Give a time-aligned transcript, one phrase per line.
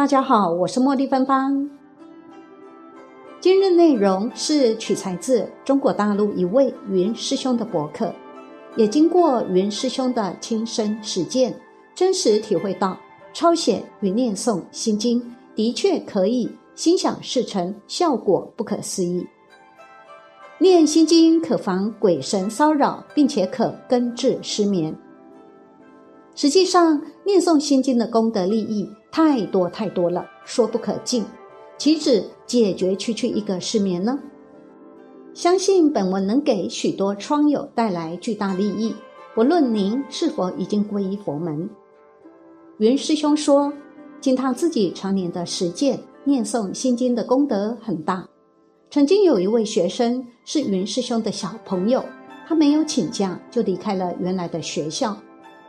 [0.00, 1.68] 大家好，我是茉莉芬芳。
[3.38, 8.10] 今日内容是取材自中国大陆一位云师兄的博客，
[8.76, 11.54] 也经过云师兄的亲身实践，
[11.94, 12.98] 真实体会到
[13.34, 15.22] 抄写与念诵心经
[15.54, 19.22] 的确可以心想事成，效果不可思议。
[20.58, 24.96] 念心经可防鬼神骚扰，并且可根治失眠。
[26.34, 31.24] 实际上，念诵心经的功德利益太多太多了，说不可尽。
[31.78, 34.18] 岂止解决区区一个失眠呢？
[35.32, 38.94] 相信本文能给许多窗友带来巨大利益，
[39.34, 41.70] 不论您是否已经皈依佛门。
[42.78, 43.72] 云师兄说，
[44.20, 48.28] 经他自己常年的实践，念诵心经的功德很大。
[48.90, 52.04] 曾经有一位学生是云师兄的小朋友，
[52.46, 55.16] 他没有请假就离开了原来的学校。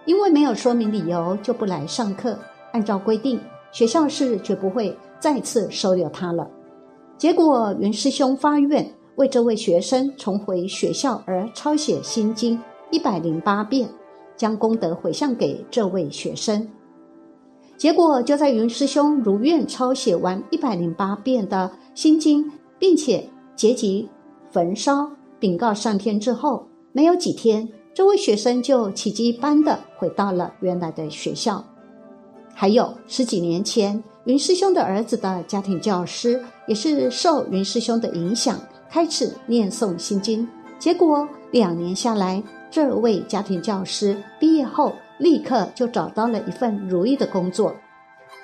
[0.06, 2.38] 因为没有说明理由就不来上课，
[2.72, 3.40] 按照规定，
[3.72, 6.50] 学校是绝不会再次收留他了。
[7.18, 13.88] 结果云师兄发愿为这位学生重回学校而抄写心经一百零八遍，
[14.36, 16.68] 将功德回向给这位学生。
[17.78, 24.08] 结果就在云师兄如愿抄写完一百零八遍的心经，并且结集
[24.52, 27.68] 焚烧禀告上天之后，没有几天。
[27.94, 31.64] 这位学生就奇迹般的回到了原来的学校。
[32.62, 38.56] 还有十几年前，云师兄的儿子的家庭教师也是受云师兄的影响，
[38.88, 40.48] 开始念诵心经。
[40.78, 47.76] 结果两年下来，这位家庭教师毕业后立刻就找到了一份如意的工作。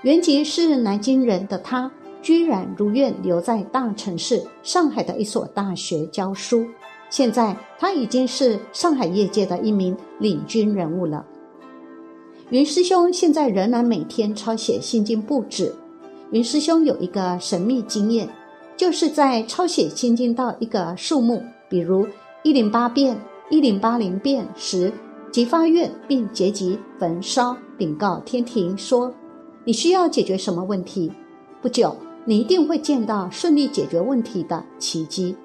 [0.01, 6.65] 原籍是南京人的他，居然如愿留在大城市上海的一所大学教书。
[7.11, 11.23] 现在他已经是上海业界的一名领军人物了。
[12.49, 15.73] 云师兄现在仍然每天抄写心经不止。
[16.31, 18.29] 云师兄有一个神秘经验，
[18.77, 22.07] 就是在抄写心经到一个数目，比如
[22.43, 24.89] 一零八遍、一零八零遍时，
[25.29, 29.13] 即发愿并结集焚烧，禀告天庭说
[29.65, 31.11] ：“你需要解决什么问题？
[31.61, 31.93] 不久，
[32.23, 35.35] 你一定会见到顺利解决问题的奇迹。”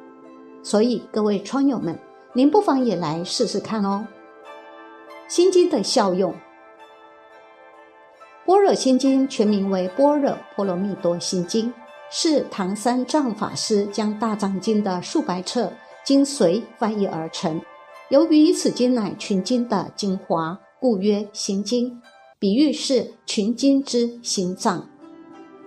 [0.63, 1.99] 所以，各位窗友们，
[2.33, 4.07] 您不妨也来试试看哦。
[5.27, 6.31] 心经的效用，
[8.45, 11.71] 《般若心经》全名为《般若波罗蜜多心经》，
[12.11, 15.73] 是唐三藏法师将大藏经的数百册
[16.05, 17.61] 精髓翻译而成。
[18.11, 22.01] 由于此经乃群经的精华，故曰心经，
[22.39, 24.87] 比喻是群经之心脏。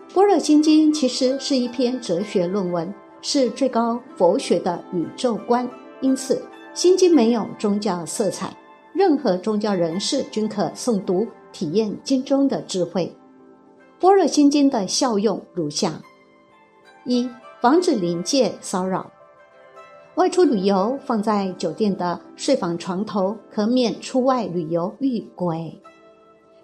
[0.13, 2.93] 《般若心经》其实是一篇哲学论文。
[3.27, 5.67] 是最高佛学的宇宙观，
[5.99, 6.35] 因此
[6.75, 8.55] 《心经》没有宗教色彩，
[8.93, 11.25] 任何宗教人士均可诵读
[11.55, 13.15] 体验经中的智慧。
[14.01, 16.01] 《般若心经》的效用如下：
[17.05, 17.29] 一、
[17.61, 19.09] 防止灵界骚扰。
[20.15, 25.81] 外出旅游，放在酒店的睡房床头，可免出外旅游遇鬼。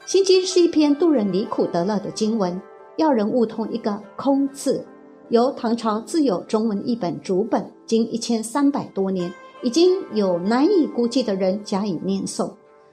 [0.12, 2.62] 《心经》是一篇渡人离苦得乐的经文，
[2.97, 4.85] 要人悟通一个“空”字。
[5.29, 12.52] 由唐朝自有中文译本主本，经一千三百多年，已经有难以估计的人加以念诵。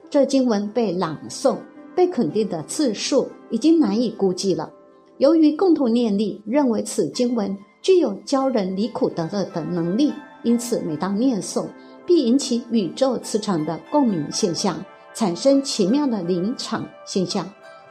[0.09, 1.57] 这经文被朗诵、
[1.99, 4.71] 被肯定的次数已经难以估计了。
[5.17, 11.65] 由于共同念力认为此经文具有教人离苦得乐的能力，因此每当念诵，
[12.05, 14.81] 必引起宇宙磁场的共鸣现象，
[15.13, 17.45] 产生奇妙的灵场现象，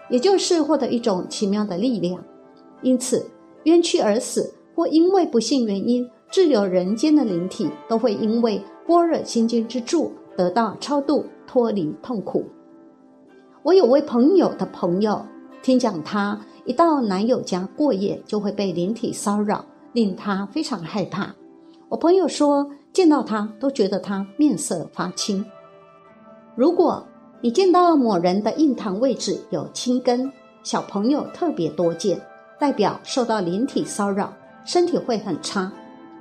[0.09, 2.25] 也就是获得一种奇妙的力量。
[2.81, 3.27] 因此。
[3.65, 12.47] 冤屈而死，或因为不幸原因滞留人间的灵体，都会因为般若心经之助得到超度，脱离痛苦。
[13.69, 15.23] 我有位朋友的朋友，
[15.63, 19.63] 听讲他一到男友家过夜，就会被灵体骚扰，
[19.93, 21.35] 令他非常害怕。
[21.91, 25.45] 我朋友说，见到他都觉得他面色发青。
[26.57, 27.07] 如果
[27.43, 32.19] 你见到某人的印堂位置有青根，小朋友特别多见。
[32.59, 34.33] 代表受到灵体骚扰，
[34.65, 35.71] 身体会很差。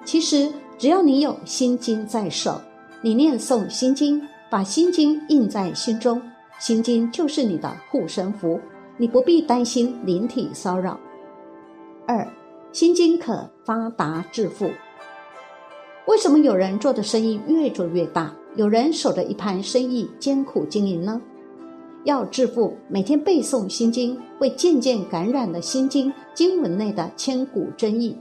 [0.03, 2.59] 其实只要你有心经在手，
[3.01, 6.21] 你念诵心经，把心经印在心中，
[6.59, 8.59] 心经就是你的护身符，
[8.97, 10.99] 你不必担心灵体骚扰。
[12.07, 12.27] 二，
[12.71, 14.69] 心经可发达致富。
[16.07, 21.21] 为什么有人做的生意越做越大，有人守着一盘生意艰苦经营呢？
[22.05, 28.17] 要致富，每天背诵心经，会渐渐感染了心经经文内的千古真意，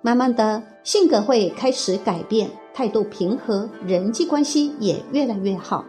[0.00, 5.84] 慢慢的性格会开始改变，态度平和，人际关系也越来越好。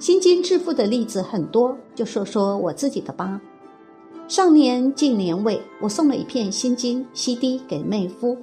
[0.00, 3.38] 心经致富的例子很多，就说说我自己的吧。
[4.26, 8.38] 上年近年尾，我送了一片心经 CD 给妹夫，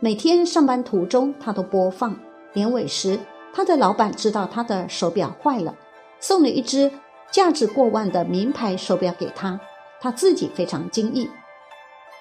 [0.00, 2.18] 每天上班途中他都播放。
[2.54, 3.18] 年尾时，
[3.52, 5.76] 他的老板知道他的手表坏了，
[6.20, 6.90] 送了一只
[7.30, 9.60] 价值过万的名牌手表给他，
[10.00, 11.28] 他自己非常惊异，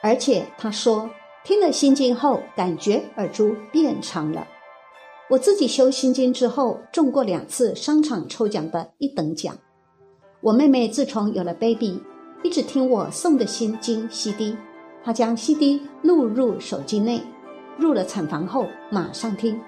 [0.02, 1.10] 而且他说
[1.46, 4.46] 听了心经后，感觉耳珠变长了。
[5.34, 9.58] 我自己修心经之后，中过两次商场抽奖的一等奖。
[10.42, 12.00] 我妹妹自从有了 baby。
[12.44, 14.56] 一直听我送的心经 CD，
[15.04, 17.20] 她将 CD 录入手机内，
[17.78, 19.60] 入了产房后马上听。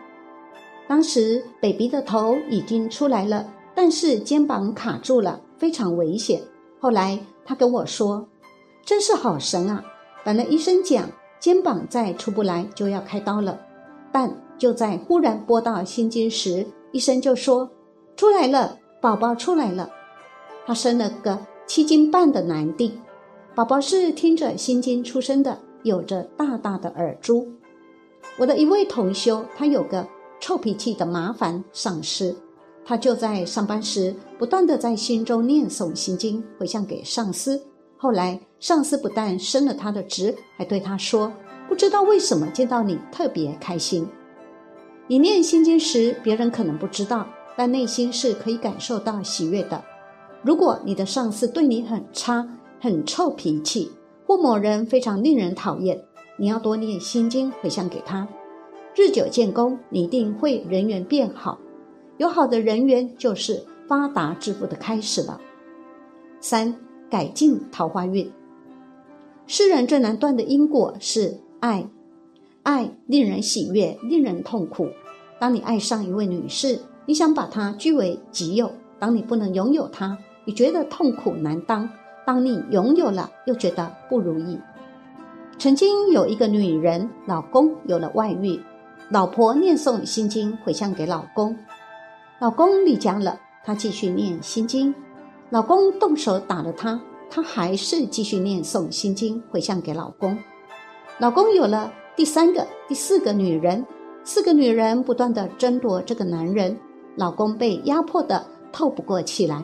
[0.87, 6.43] 当时 baby 的头已经出来了，但是肩膀卡住了，非常危险。
[6.79, 8.27] 后来她跟我说
[8.85, 9.83] ：“真是好神啊！
[10.23, 11.09] 本来医生讲
[11.39, 13.59] 肩膀再出不来就要开刀了，
[14.11, 17.69] 但就在忽然播到心经时，医生就说
[18.15, 19.89] 出来了，宝宝出来了，
[20.65, 22.91] 他生了个。”七斤半的男丁，
[23.55, 27.51] 宝宝是听着心经出生的，有着大大的耳珠。
[28.37, 30.07] 我的一位同修，他有个
[30.39, 32.37] 臭脾气的麻烦上司，
[32.85, 37.59] 他就在上班时不断的在心中念诵心经回向给上司。
[37.97, 41.33] 后来上司不但升了他的职，还对他说
[41.67, 44.07] ：“不知道为什么见到你特别开心。”
[45.07, 49.83] 你念心经时，别人可能不知道，但内心是可以感受到喜悦的。
[50.41, 52.47] 如果你的上司对你很差、
[52.79, 53.91] 很臭脾气，
[54.25, 56.03] 或某人非常令人讨厌，
[56.39, 58.27] 你要多念心经回向给他，
[58.95, 61.59] 日久见功，你一定会人缘变好。
[62.17, 65.39] 有好的人缘，就是发达致富的开始了。
[66.39, 66.75] 三、
[67.11, 68.31] 改进桃花运。
[69.45, 71.87] 世人最难断的因果是爱，
[72.65, 74.89] 爱令人喜悦，令人痛苦。
[75.39, 78.67] 当你爱上一位女士，你想把她据为己有；
[78.97, 81.87] 当你不能拥有她，你觉得痛苦难当，
[82.25, 84.59] 当你拥有了，又觉得不如意。
[85.59, 88.59] 曾经有一个女人，老公有了外遇，
[89.09, 91.55] 老婆念诵心经回向给老公，
[92.39, 94.95] 老公离家了，她继续念心经，
[95.51, 100.35] 老公动手打了她，她还是继续念诵心经回向给老公。
[101.19, 103.85] 老公有了第三个、第四个女人，
[104.23, 106.77] 四个女人不断的争夺这个男人，
[107.17, 109.61] 老公被压迫的透不过气来。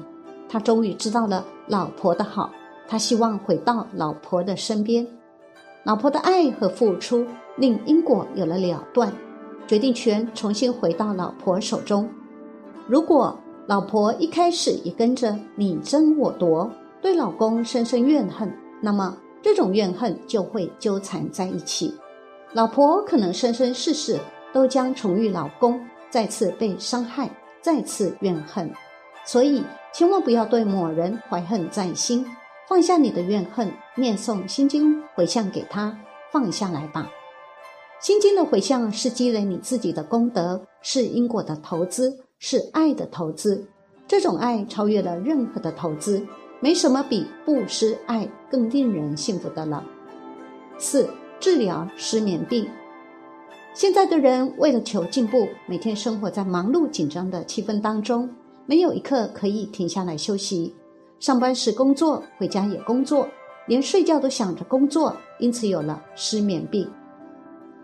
[0.50, 2.52] 他终于知道了老婆的好，
[2.90, 5.08] 他希望回到老婆的身边。
[5.86, 7.26] 老婆的爱和付出
[7.56, 9.14] 令因果有了了断，
[9.66, 12.10] 决定权重新回到老婆手中。
[12.86, 16.70] 如果老婆一开始也跟着你争我夺，
[17.02, 21.94] 对老公深深怨恨，那么这种怨恨就会纠缠在一起。
[22.54, 24.20] 老婆可能生生世世
[24.54, 27.30] 都将宠遇老公，再次被伤害，
[27.62, 28.72] 再次怨恨。
[29.26, 29.64] 所以。
[29.94, 32.26] 千万不要对某人怀恨在心，
[32.66, 35.94] 放下你的怨恨，念诵心经回向给他，
[36.32, 37.12] 放下来吧。
[38.00, 43.68] 心经的回向是积累你自己的功德，是因果的投资，是爱的投资。
[44.08, 46.26] 这种爱超越了任何的投资，
[46.62, 49.84] 没什么比布施爱更令人幸福的了。
[50.78, 51.10] 四、
[51.42, 52.66] 治疗失眠病。
[53.74, 58.30] 现在的人为了求进步，每天生活在忙碌紧张的气氛当中。
[58.68, 60.74] 没有一刻可以停下来休息，
[61.20, 63.28] 上班时工作，回家也工作，
[63.68, 66.88] 连睡觉都想着工作，因此有了失眠病。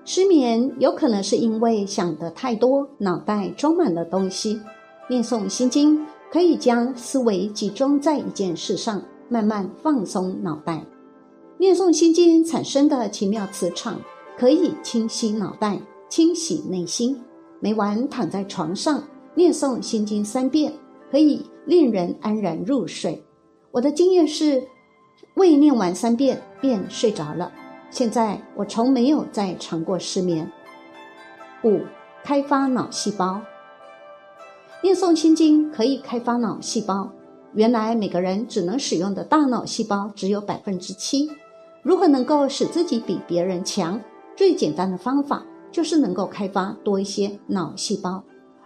[0.06, 4.62] 失眠有可能是因为想的太多，脑袋装满了东西。
[5.10, 10.86] 念诵心经可以将思维集中在一件事上，慢慢放松脑袋。
[11.60, 14.00] 念诵心经产生的奇妙磁场，
[14.38, 17.20] 可以清晰脑袋，清洗内心。
[17.60, 19.04] 每晚躺在床上。
[19.34, 20.74] 念诵心经三遍，
[21.12, 23.24] 可以令人安然入睡。
[23.72, 24.68] 我的经验是，
[25.36, 27.52] 未念完三遍便睡着了。
[27.92, 30.52] 现在我从没有再尝过失眠。
[31.64, 31.82] 五、
[32.24, 33.40] 开发脑细胞。
[34.82, 37.12] 念诵心经可以开发脑细胞。
[37.54, 41.30] 原来每个人只能使用的大脑细胞只有百分之七。
[41.88, 43.98] 如何能够使自己比别人强？
[44.36, 45.42] 最简单的方法
[45.72, 48.22] 就是能够开发多一些脑细胞。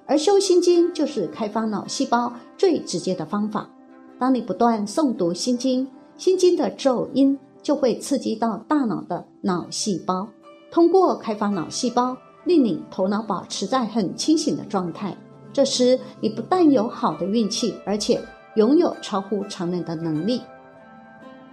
[0.07, 3.69] 而修心经就是开发脑细胞最直接的方法。
[4.17, 5.87] 当你不断诵读心经，
[6.17, 10.27] 心经的咒音就会刺激到大脑的脑细胞，
[10.71, 15.15] 通过开发脑细胞，令你头脑保持在很清醒的状态。
[15.53, 18.19] 这时，你不但有好的运气，而且
[18.55, 20.41] 拥有超乎常人的能力。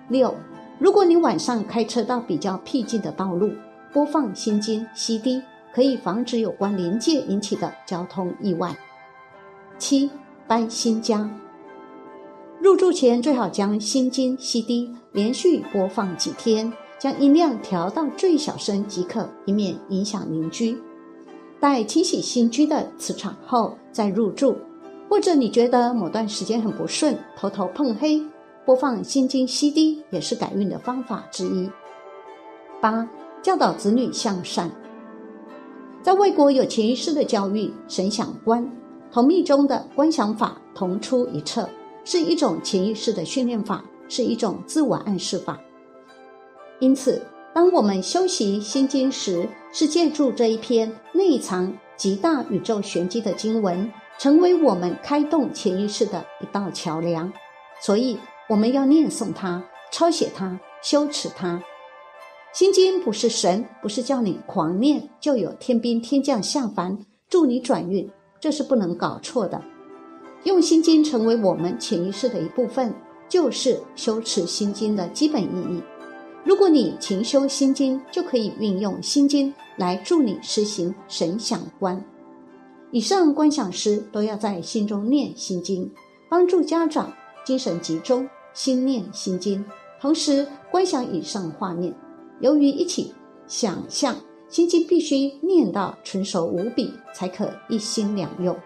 [0.09, 0.35] 六，
[0.79, 3.53] 如果你晚上开车到比较僻静的道路，
[3.93, 5.43] 播放心经 CD。
[5.71, 8.77] 可以防止有关临界引起的交通意外。
[9.79, 10.11] 七
[10.47, 11.31] 搬新家，
[12.59, 20.77] 入住前最好将心经 CD 连续播放几天，将音量调到最小声即可，以免影响邻居。
[21.61, 24.57] 待清洗新居的磁场后再入住，
[25.09, 28.21] 或者你觉得某段时间很不顺，头头碰黑，
[28.69, 31.71] 播放心经 CD 也是改运的方法之一。
[32.83, 33.09] 八、
[33.41, 34.71] 教导子女向善。
[36.03, 38.71] 在外国有潜意识的教育，神想观，
[39.11, 41.67] 同密中的观想法同出一辙。
[42.05, 45.59] 是一种潜意识的训练法，是一种自我暗示法。
[46.79, 47.23] 因此，
[47.55, 57.33] 当我们修习心经时，是借助这一篇内藏极大宇宙玄机的经文，成为我们开动潜意识的一道桥梁。
[57.81, 59.63] 所以，我们要念诵它、
[59.93, 61.63] 抄写它、修持它。
[62.53, 69.63] 心经不是神，不是叫你狂念就有天兵天将下凡助你转运，这是不能搞错的。
[70.45, 72.95] 用心经成为我们潜意识的一部分，
[73.29, 75.83] 就是修持心经的基本意义。
[76.43, 82.03] 如果你勤修心经，就可以运用心经来助你实行神想观。
[82.93, 85.93] 以上观想师都要在心中念心经，
[86.31, 87.13] 帮助家长
[87.45, 88.27] 精神集中，
[88.59, 89.65] 心念心经，
[90.01, 91.95] 同时观想以上画面。
[92.41, 93.15] 由于一起
[93.47, 94.17] 想象
[94.49, 98.57] 心经，必须念到纯熟无比，才可一心两用。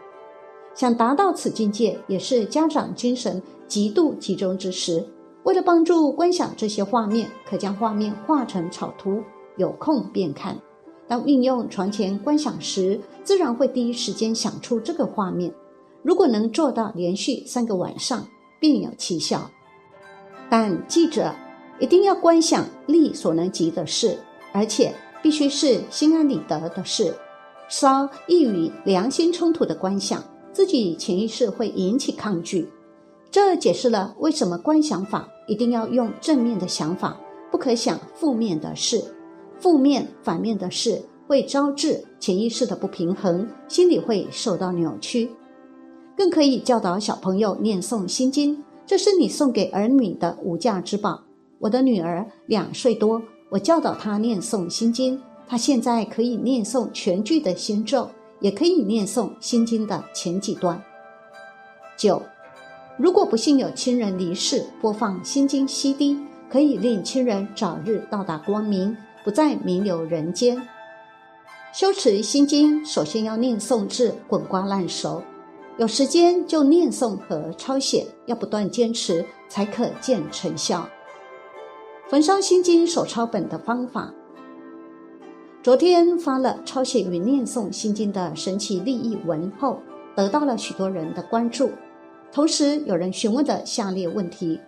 [0.75, 5.05] 想达到此境界，也是家长精神极度集中之时。
[5.43, 9.23] 为了帮助观想这些画面，可将画面画成草图，
[9.59, 10.59] 有空便看。
[11.07, 15.53] 当运用床前观想时，自然会第一时间想出这个画面。
[16.03, 18.27] 如果能做到连续三个晚上，
[18.59, 19.51] 便有奇效。
[20.53, 21.35] 但记着，
[21.81, 24.19] 一定要观想力所能及的事，
[24.53, 27.15] 而且必须是心安理得的事，
[27.71, 30.23] 稍易与良心冲突的观想。
[30.53, 32.69] 自己潜意识会引起抗拒，
[33.31, 37.19] 这解释了为什么观想法一定要用正面的想法，
[37.51, 39.03] 不可想负面的事。
[39.59, 45.31] 负面、反面的事会招致潜意识的不平衡，心理会受到扭曲。
[46.15, 51.23] 更可以教导小朋友念诵心经，这是你送给儿女的无价之宝。
[51.59, 58.09] 我的女儿两岁多，我教导她念诵心经，她现在可以念诵全句的心咒。
[58.43, 60.83] 也可以念诵心经的前几段。
[61.97, 62.21] 九，
[62.99, 66.19] 如果不幸有亲人离世，播放心经 CD，
[66.51, 70.61] 可以令亲人早日到达光明，不再名留人间。
[71.73, 75.23] 修持心经，首先要念诵至滚瓜烂熟，
[75.79, 80.87] 有时间就念诵和抄写，要不断坚持才可见成效。
[82.09, 84.13] 焚烧心经手抄本的方法。
[85.63, 89.81] 昨天发了抄写与念诵心经的神奇利益文后，
[90.15, 91.71] 得到了许多人的关注。
[92.31, 94.61] 同时，有人询问的下列问题：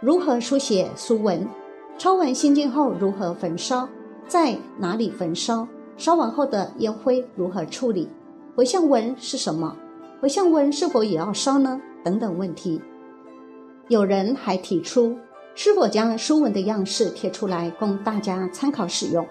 [0.00, 1.48] 如何书写书文？
[1.98, 3.88] 抄完心经后如何焚烧？
[4.28, 5.66] 在哪里焚烧？
[5.96, 8.08] 烧完后的烟灰如何处理？
[8.54, 9.76] 回向文是什么？
[10.24, 11.78] 回向文是否也要烧呢？
[12.02, 12.80] 等等问题。
[13.88, 15.14] 有人还提出，
[15.54, 19.28] 是否将书文的样式贴出来供大家参考使用？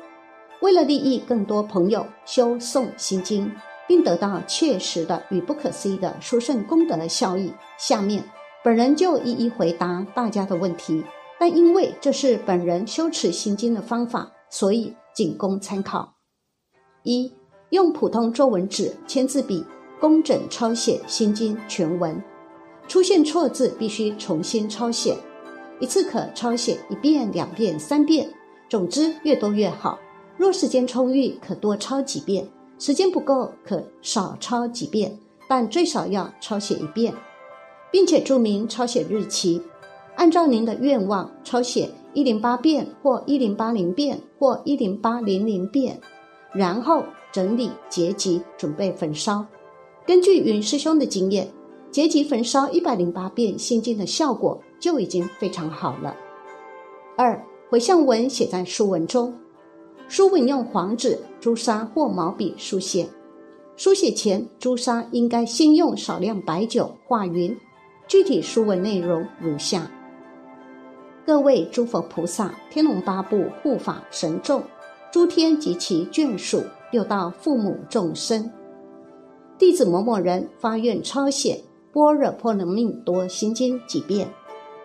[0.62, 3.51] 为了利益更多朋友修诵心经，
[3.88, 8.23] 并得到切实的与不可思议的殊胜功德的效益，下面
[8.63, 11.03] 本人就一一回答大家的问题。
[11.39, 16.13] 但因为这是本人修持心经的方法，所以仅供参考。
[17.01, 17.33] 一、
[17.71, 19.65] 用普通作文纸、签字笔
[20.03, 22.22] 工整抄写心经全文，
[22.89, 25.15] 出现错字必须重新抄写，
[25.79, 28.29] 一次可抄写一遍、两遍、三遍，
[28.67, 29.98] 总之越多越好。
[30.36, 32.43] 若时间充裕，可多抄几遍；
[32.77, 35.17] 时间不够，可少抄几遍，
[35.48, 37.13] 但最少要抄写一遍，
[37.89, 39.62] 并且注明抄写日期。
[40.17, 45.98] 按照您的愿望，抄写一零八遍，或一零八零遍，或一零八零零遍，
[46.51, 49.45] 然后整理结集，准备焚烧。
[50.05, 51.48] 根据云师兄的经验，
[51.89, 56.13] 结集焚烧一百零八遍心经的效果就已经非常好了。
[57.15, 59.33] 二回向文写在书文中。
[60.10, 63.07] 书文用黄纸、朱砂或毛笔书写，
[63.77, 67.55] 书写前朱砂应该先用少量白酒化匀。
[68.05, 69.89] 具体书文内容如下：
[71.25, 74.62] 各位诸佛菩萨、天龙八部护法神众、
[75.13, 78.51] 诸天及其眷属、六道父母众生，
[79.60, 81.53] 弟子某某人发愿抄写
[81.93, 84.27] 《般若波罗蜜多心经》几遍，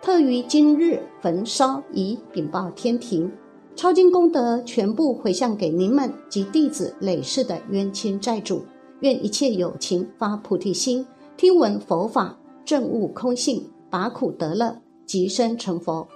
[0.02, 3.30] 特于今日焚烧，以禀报天庭。
[3.75, 8.62] 抄经功德全部回向给您们及弟子累世的冤亲债主，
[9.00, 11.06] 愿一切有情发菩提心，
[11.37, 16.06] 听闻佛法，证悟空性，拔苦得乐，即生成佛。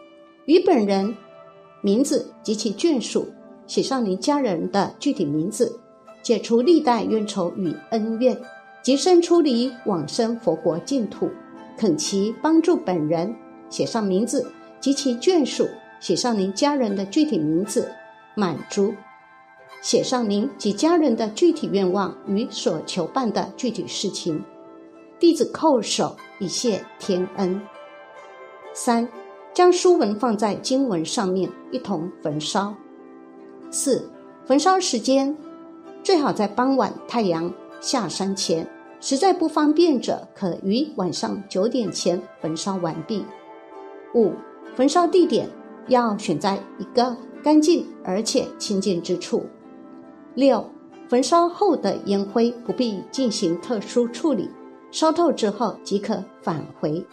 [0.45, 1.17] 与本人
[1.83, 3.27] 名字及其眷属
[3.67, 5.81] 写上您家人的具体名字，
[6.23, 8.41] 解除历代冤仇与恩怨，
[8.81, 11.29] 即身出离往生佛国净土。
[11.77, 13.35] 恳其帮助本人
[13.69, 14.47] 写上名字
[14.79, 15.67] 及其眷属，
[16.01, 17.91] 写上您家人的具体名字，
[18.37, 18.95] 满足
[19.81, 24.45] 写上您及家人的具体愿望与所求办的具体事情。
[25.19, 27.61] 弟子叩首以谢天恩。
[28.75, 29.09] 三，
[29.55, 32.73] 将书文放在经文上面一同焚烧。
[33.71, 34.09] 四，
[34.45, 35.37] 焚烧时间
[36.03, 38.69] 最好在傍晚太阳下山前。
[39.01, 43.25] 实在不方便者，可于晚上九点前焚烧完毕。
[44.15, 44.33] 五、
[44.77, 45.49] 焚烧地点
[45.89, 49.45] 要选在一个干净而且清净之处。
[50.37, 50.65] 六、
[51.09, 54.49] 焚烧后的烟灰不必进行特殊处理，
[54.93, 57.05] 烧透之后即可返回